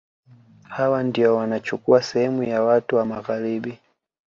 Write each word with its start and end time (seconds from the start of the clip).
Hawa 0.69 1.03
ndio 1.03 1.35
wanachukua 1.35 2.03
sehemu 2.03 2.43
ya 2.43 2.63
watu 2.63 2.95
wa 2.95 3.05
Magharibi 3.05 3.79